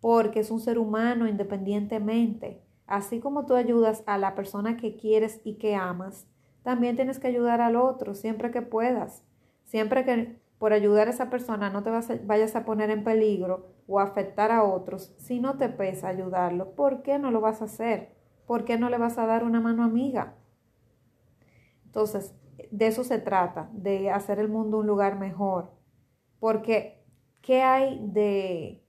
Porque 0.00 0.40
es 0.40 0.50
un 0.50 0.60
ser 0.60 0.78
humano 0.78 1.28
independientemente. 1.28 2.62
Así 2.86 3.20
como 3.20 3.46
tú 3.46 3.54
ayudas 3.54 4.02
a 4.06 4.18
la 4.18 4.34
persona 4.34 4.76
que 4.76 4.96
quieres 4.96 5.40
y 5.44 5.54
que 5.54 5.74
amas, 5.74 6.26
también 6.62 6.96
tienes 6.96 7.18
que 7.18 7.28
ayudar 7.28 7.60
al 7.60 7.76
otro 7.76 8.14
siempre 8.14 8.50
que 8.50 8.62
puedas. 8.62 9.24
Siempre 9.64 10.04
que 10.04 10.41
por 10.62 10.72
ayudar 10.72 11.08
a 11.08 11.10
esa 11.10 11.28
persona 11.28 11.70
no 11.70 11.82
te 11.82 11.90
vayas 11.90 12.54
a 12.54 12.64
poner 12.64 12.88
en 12.90 13.02
peligro 13.02 13.74
o 13.88 13.98
afectar 13.98 14.52
a 14.52 14.62
otros, 14.62 15.12
si 15.18 15.40
no 15.40 15.56
te 15.56 15.68
pesa 15.68 16.06
ayudarlo, 16.06 16.76
¿por 16.76 17.02
qué 17.02 17.18
no 17.18 17.32
lo 17.32 17.40
vas 17.40 17.62
a 17.62 17.64
hacer? 17.64 18.14
¿Por 18.46 18.64
qué 18.64 18.78
no 18.78 18.88
le 18.88 18.96
vas 18.96 19.18
a 19.18 19.26
dar 19.26 19.42
una 19.42 19.60
mano 19.60 19.82
amiga? 19.82 20.36
Entonces, 21.84 22.36
de 22.70 22.86
eso 22.86 23.02
se 23.02 23.18
trata, 23.18 23.70
de 23.72 24.12
hacer 24.12 24.38
el 24.38 24.46
mundo 24.46 24.78
un 24.78 24.86
lugar 24.86 25.18
mejor. 25.18 25.72
Porque, 26.38 27.04
¿qué 27.40 27.62
hay 27.62 27.98
de, 28.00 28.86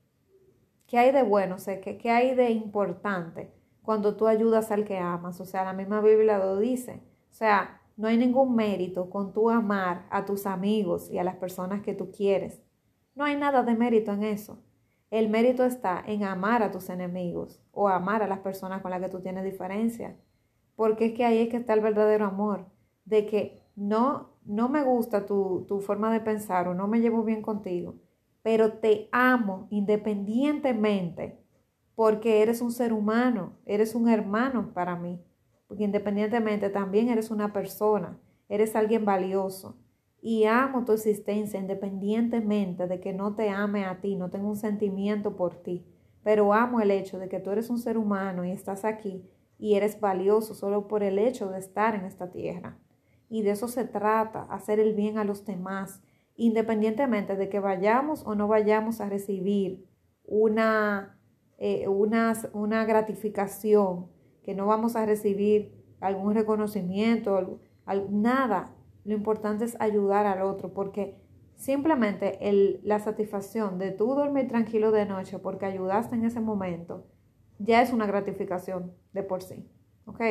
qué 0.86 1.00
hay 1.00 1.12
de 1.12 1.24
bueno? 1.24 1.56
O 1.56 1.82
¿qué, 1.82 1.98
¿qué 1.98 2.12
hay 2.12 2.36
de 2.36 2.52
importante 2.52 3.52
cuando 3.82 4.16
tú 4.16 4.28
ayudas 4.28 4.70
al 4.70 4.86
que 4.86 5.00
amas? 5.00 5.42
O 5.42 5.46
sea, 5.46 5.64
la 5.64 5.74
misma 5.74 6.02
Biblia 6.02 6.38
lo 6.38 6.60
dice. 6.60 7.02
O 7.32 7.34
sea, 7.34 7.82
no 7.96 8.08
hay 8.08 8.18
ningún 8.18 8.56
mérito 8.56 9.10
con 9.10 9.34
tu 9.34 9.50
amar 9.50 10.08
a 10.10 10.26
tus 10.26 10.46
amigos 10.46 11.10
y 11.12 11.20
a 11.20 11.24
las 11.24 11.36
personas 11.36 11.82
que 11.82 11.94
tú 11.94 12.12
quieres. 12.12 12.62
No 13.16 13.24
hay 13.24 13.36
nada 13.36 13.64
de 13.64 13.76
mérito 13.76 14.12
en 14.12 14.24
eso. 14.24 14.60
El 15.12 15.30
mérito 15.30 15.64
está 15.64 16.04
en 16.08 16.24
amar 16.24 16.64
a 16.64 16.72
tus 16.72 16.90
enemigos 16.90 17.62
o 17.72 17.88
amar 17.88 18.24
a 18.24 18.28
las 18.28 18.40
personas 18.40 18.82
con 18.82 18.90
las 18.90 19.00
que 19.00 19.10
tú 19.10 19.20
tienes 19.20 19.44
diferencia. 19.44 20.18
Porque 20.76 21.08
es 21.08 21.14
que 21.14 21.24
ahí 21.24 21.38
es 21.40 21.50
que 21.50 21.58
está 21.58 21.74
el 21.74 21.82
verdadero 21.82 22.26
amor. 22.26 22.66
De 23.06 23.28
que 23.28 23.62
no, 23.76 24.30
no 24.44 24.70
me 24.70 24.84
gusta 24.84 25.28
tu, 25.28 25.66
tu 25.68 25.80
forma 25.80 26.12
de 26.12 26.20
pensar 26.20 26.68
o 26.68 26.74
no 26.74 26.88
me 26.88 27.00
llevo 27.00 27.24
bien 27.24 27.42
contigo, 27.42 27.96
pero 28.42 28.74
te 28.74 29.10
amo 29.12 29.68
independientemente 29.70 31.40
porque 31.96 32.42
eres 32.42 32.62
un 32.62 32.72
ser 32.72 32.92
humano, 32.92 33.54
eres 33.66 33.94
un 33.94 34.10
hermano 34.10 34.74
para 34.74 34.96
mí 34.96 35.20
porque 35.74 35.86
independientemente 35.86 36.70
también 36.70 37.10
eres 37.10 37.32
una 37.32 37.52
persona, 37.52 38.20
eres 38.48 38.76
alguien 38.76 39.06
valioso. 39.06 39.76
Y 40.22 40.44
amo 40.44 40.86
tu 40.86 40.92
existencia 40.92 41.60
independientemente 41.60 42.86
de 42.86 43.00
que 43.00 43.12
no 43.12 43.34
te 43.34 43.50
ame 43.50 43.84
a 43.86 44.00
ti, 44.00 44.16
no 44.16 44.30
tengo 44.30 44.50
un 44.50 44.56
sentimiento 44.56 45.36
por 45.36 45.64
ti, 45.64 45.84
pero 46.22 46.54
amo 46.54 46.80
el 46.80 46.92
hecho 46.92 47.18
de 47.18 47.28
que 47.28 47.40
tú 47.40 47.50
eres 47.50 47.72
un 47.72 47.80
ser 47.80 47.98
humano 47.98 48.46
y 48.46 48.52
estás 48.52 48.86
aquí 48.86 49.28
y 49.58 49.74
eres 49.74 50.00
valioso 50.00 50.54
solo 50.54 50.88
por 50.88 51.02
el 51.02 51.18
hecho 51.18 51.50
de 51.50 51.58
estar 51.58 51.96
en 51.96 52.06
esta 52.06 52.30
tierra. 52.30 52.78
Y 53.28 53.42
de 53.42 53.50
eso 53.50 53.68
se 53.68 53.84
trata, 53.84 54.44
hacer 54.44 54.80
el 54.80 54.94
bien 54.94 55.18
a 55.18 55.24
los 55.24 55.44
demás, 55.44 56.04
independientemente 56.36 57.36
de 57.36 57.50
que 57.50 57.60
vayamos 57.60 58.22
o 58.28 58.36
no 58.36 58.48
vayamos 58.48 59.02
a 59.02 59.10
recibir 59.10 59.88
una, 60.24 61.18
eh, 61.58 61.88
una, 61.88 62.34
una 62.54 62.86
gratificación 62.86 64.13
que 64.44 64.56
no 64.56 64.66
vamos 64.66 64.96
a 64.96 65.06
recibir 65.06 65.74
algún 66.00 66.34
reconocimiento, 66.34 67.60
nada. 68.10 68.76
Lo 69.06 69.14
importante 69.14 69.66
es 69.66 69.76
ayudar 69.80 70.26
al 70.26 70.42
otro 70.42 70.74
porque 70.74 71.18
simplemente 71.56 72.40
la 72.84 73.00
satisfacción 73.00 73.80
de 73.80 73.92
tú 73.92 74.14
dormir 74.16 74.48
tranquilo 74.48 74.92
de 74.92 75.06
noche 75.06 75.40
porque 75.40 75.66
ayudaste 75.66 76.16
en 76.16 76.26
ese 76.26 76.40
momento 76.40 77.06
ya 77.60 77.82
es 77.82 77.94
una 77.94 78.06
gratificación 78.06 78.94
de 79.14 79.24
por 79.24 79.42
sí. 79.42 79.70
¿Ok? 80.06 80.22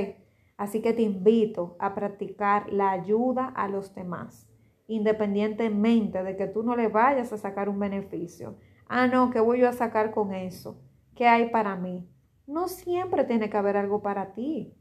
Así 0.57 0.83
que 0.83 0.93
te 0.93 1.03
invito 1.03 1.77
a 1.79 1.95
practicar 1.95 2.73
la 2.73 2.91
ayuda 2.91 3.47
a 3.47 3.69
los 3.69 3.95
demás, 3.95 4.49
independientemente 4.87 6.23
de 6.23 6.37
que 6.37 6.47
tú 6.47 6.63
no 6.63 6.77
le 6.77 6.89
vayas 6.89 7.33
a 7.33 7.39
sacar 7.39 7.69
un 7.69 7.79
beneficio. 7.79 8.59
Ah, 8.87 9.07
no, 9.07 9.31
¿qué 9.31 9.41
voy 9.41 9.61
yo 9.61 9.69
a 9.69 9.73
sacar 9.73 10.13
con 10.13 10.35
eso? 10.35 10.81
¿Qué 11.15 11.27
hay 11.27 11.51
para 11.51 11.77
mí? 11.77 12.07
No 12.53 12.69
siempre 12.69 13.25
tiene 13.25 13.49
que 13.49 13.57
haber 13.57 13.79
algo 13.79 14.03
para 14.03 14.35
ti. 14.35 14.77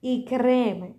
Y 0.00 0.24
créeme 0.26 0.96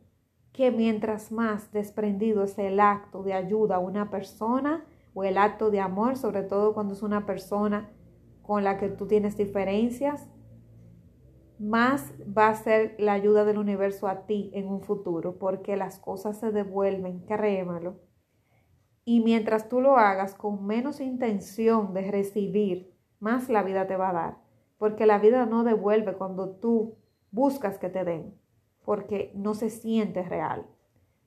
que 0.51 0.69
mientras 0.69 1.31
más 1.31 1.71
desprendido 1.71 2.43
es 2.43 2.59
el 2.59 2.81
acto 2.81 3.23
de 3.23 3.33
ayuda 3.33 3.77
a 3.77 3.79
una 3.79 4.09
persona, 4.09 4.85
o 5.13 5.23
el 5.23 5.37
acto 5.37 5.71
de 5.71 5.79
amor, 5.79 6.17
sobre 6.17 6.43
todo 6.43 6.73
cuando 6.73 6.93
es 6.93 7.01
una 7.01 7.25
persona 7.25 7.89
con 8.41 8.65
la 8.65 8.77
que 8.77 8.89
tú 8.89 9.07
tienes 9.07 9.37
diferencias, 9.37 10.29
más 11.59 12.13
va 12.37 12.49
a 12.49 12.55
ser 12.55 12.95
la 12.99 13.13
ayuda 13.13 13.45
del 13.45 13.57
universo 13.57 14.09
a 14.09 14.25
ti 14.25 14.51
en 14.53 14.67
un 14.67 14.81
futuro, 14.81 15.39
porque 15.39 15.77
las 15.77 15.97
cosas 15.97 16.39
se 16.39 16.51
devuelven, 16.51 17.25
créemelo. 17.25 18.01
Y 19.05 19.21
mientras 19.21 19.69
tú 19.69 19.79
lo 19.79 19.95
hagas 19.95 20.35
con 20.35 20.65
menos 20.65 20.99
intención 20.99 21.93
de 21.93 22.11
recibir, 22.11 22.97
más 23.19 23.47
la 23.47 23.63
vida 23.63 23.87
te 23.87 23.95
va 23.95 24.09
a 24.09 24.13
dar, 24.13 24.50
porque 24.81 25.05
la 25.05 25.19
vida 25.19 25.45
no 25.45 25.63
devuelve 25.63 26.13
cuando 26.13 26.55
tú 26.55 26.95
buscas 27.29 27.77
que 27.77 27.87
te 27.87 28.03
den, 28.03 28.33
porque 28.83 29.31
no 29.35 29.53
se 29.53 29.69
siente 29.69 30.23
real. 30.23 30.65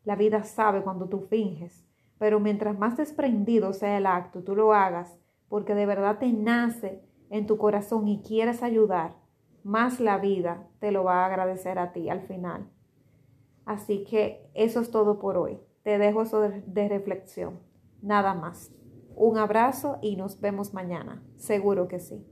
La 0.02 0.16
vida 0.16 0.42
sabe 0.42 0.82
cuando 0.82 1.08
tú 1.08 1.20
finges, 1.20 1.87
pero 2.18 2.40
mientras 2.40 2.76
más 2.76 2.96
desprendido 2.96 3.73
sea 3.73 3.96
el 3.96 4.06
acto, 4.06 4.42
tú 4.42 4.56
lo 4.56 4.75
hagas, 4.75 5.16
porque 5.49 5.76
de 5.76 5.87
verdad 5.87 6.18
te 6.18 6.32
nace 6.32 7.00
en 7.30 7.46
tu 7.46 7.56
corazón 7.56 8.08
y 8.08 8.23
quieres 8.23 8.61
ayudar, 8.64 9.14
más 9.62 10.00
la 10.00 10.18
vida 10.18 10.66
te 10.80 10.90
lo 10.90 11.04
va 11.04 11.23
a 11.23 11.26
agradecer 11.26 11.78
a 11.78 11.92
ti 11.92 12.11
al 12.11 12.23
final. 12.23 12.68
Así 13.66 14.02
que 14.02 14.50
eso 14.54 14.80
es 14.80 14.90
todo 14.90 15.20
por 15.20 15.37
hoy. 15.37 15.61
Te 15.84 15.99
dejo 15.99 16.23
eso 16.23 16.40
de, 16.40 16.88
reflexión. 16.88 17.61
Nada 18.02 18.34
más. 18.34 18.73
Un 19.14 19.38
abrazo 19.38 19.99
y 20.02 20.16
nos 20.16 20.40
vemos 20.40 20.75
mañana. 20.75 21.23
Seguro 21.37 21.87
que 21.87 22.00
sí. 22.00 22.26